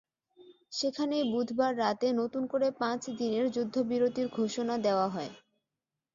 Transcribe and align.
সেখানেই 0.71 1.23
বুধবার 1.33 1.73
রাতে 1.77 2.07
নতুন 2.13 2.43
করে 2.51 2.67
পাঁচ 2.81 3.01
দিনের 3.19 3.45
যুদ্ধবিরতির 3.55 4.27
ঘোষণা 4.37 4.75
দেওয়া 4.85 5.07
হয়। 5.09 5.31